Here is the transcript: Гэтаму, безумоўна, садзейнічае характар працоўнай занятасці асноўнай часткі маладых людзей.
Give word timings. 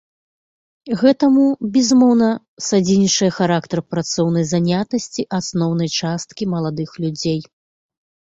Гэтаму, 1.01 1.43
безумоўна, 1.75 2.29
садзейнічае 2.67 3.29
характар 3.37 3.77
працоўнай 3.97 4.45
занятасці 4.53 5.27
асноўнай 5.41 5.89
часткі 6.01 6.43
маладых 6.57 6.89
людзей. 7.07 7.39